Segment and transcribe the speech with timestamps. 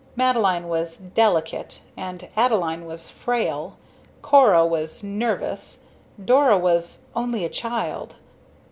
[0.15, 3.77] Madeline was "delicate," and Adeline was "frail";
[4.23, 5.81] Cora was "nervous,"
[6.25, 8.15] Dora was "only a child."